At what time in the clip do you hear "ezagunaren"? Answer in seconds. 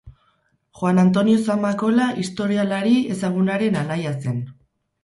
3.19-3.81